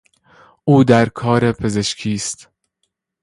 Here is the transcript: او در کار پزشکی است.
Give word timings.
او 0.65 0.83
در 0.83 1.09
کار 1.09 1.51
پزشکی 1.51 2.13
است. 2.13 2.49